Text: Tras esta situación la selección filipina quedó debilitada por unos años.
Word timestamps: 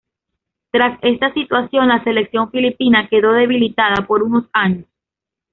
Tras 0.71 0.97
esta 1.03 1.31
situación 1.31 1.87
la 1.89 2.03
selección 2.03 2.49
filipina 2.49 3.07
quedó 3.07 3.33
debilitada 3.33 4.07
por 4.07 4.23
unos 4.23 4.45
años. 4.51 4.85